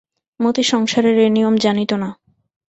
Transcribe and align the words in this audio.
মতি 0.39 0.63
সংসারের 0.63 1.17
এ 1.17 1.27
নিয়ম 1.29 1.55
জানিত 1.57 1.91
না। 1.93 2.09